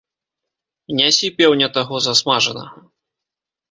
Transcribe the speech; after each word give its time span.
Нясі 1.01 1.27
пеўня 1.43 1.71
таго 1.79 2.03
засмажанага. 2.09 2.77